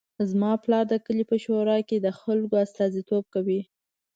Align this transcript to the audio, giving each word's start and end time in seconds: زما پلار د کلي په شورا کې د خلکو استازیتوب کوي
زما 0.29 0.51
پلار 0.63 0.83
د 0.89 0.93
کلي 1.05 1.23
په 1.31 1.35
شورا 1.43 1.77
کې 1.87 1.97
د 1.99 2.07
خلکو 2.19 2.55
استازیتوب 2.65 3.23
کوي 3.33 3.61